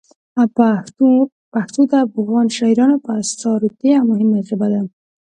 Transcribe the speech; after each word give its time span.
پښتو 1.53 1.81
د 1.91 1.93
افغان 2.07 2.47
شاعرانو 2.57 2.97
په 3.05 3.11
اثارو 3.21 3.69
کې 3.79 3.87
یوه 3.95 4.03
مهمه 4.09 4.39
ژبه 4.49 4.67
ده. 4.73 4.81